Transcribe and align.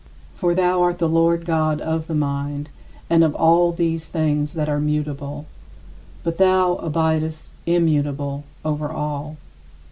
For 0.33 0.55
thou 0.55 0.81
art 0.81 0.97
the 0.97 1.07
Lord 1.07 1.45
God 1.45 1.79
of 1.79 2.07
the 2.07 2.15
mind 2.15 2.69
and 3.07 3.23
of 3.23 3.35
all 3.35 3.71
these 3.71 4.07
things 4.07 4.53
that 4.53 4.67
are 4.67 4.79
mutable; 4.79 5.45
but 6.23 6.39
thou 6.39 6.77
abidest 6.77 7.51
immutable 7.67 8.43
over 8.65 8.89
all. 8.89 9.37